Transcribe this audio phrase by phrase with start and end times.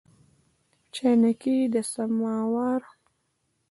[0.93, 2.81] چاینکي د سماوار